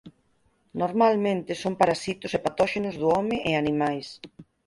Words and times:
Normalmente 0.81 1.51
son 1.61 1.73
parasitos 1.81 2.31
e 2.37 2.39
patóxenos 2.45 2.95
do 3.01 3.07
home 3.17 3.35
e 3.49 3.51
animais. 3.61 4.07